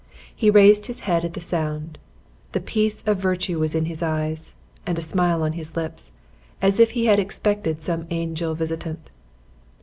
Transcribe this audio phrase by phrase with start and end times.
[0.35, 1.99] He raised his head at the sound.
[2.53, 6.11] The peace of virtue was in his eyes, and a smile on his lips,
[6.59, 9.11] as if he had expected some angel visitant.